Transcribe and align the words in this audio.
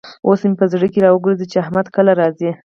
اوس 0.27 0.39
مې 0.49 0.55
په 0.59 0.65
زړه 0.71 0.87
کې 0.91 0.99
را 1.03 1.09
وګرزېد 1.13 1.49
چې 1.51 1.57
احمد 1.63 1.85
کله 1.95 2.11
راځي. 2.21 2.51